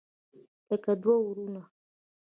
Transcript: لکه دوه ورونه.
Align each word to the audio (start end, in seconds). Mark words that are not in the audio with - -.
لکه 0.69 0.91
دوه 1.01 1.17
ورونه. 1.23 1.61